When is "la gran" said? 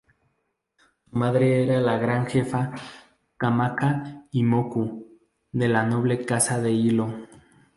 1.79-2.25